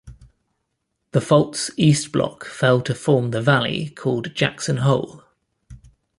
[1.11, 5.23] The fault's east block fell to form the valley called Jackson Hole.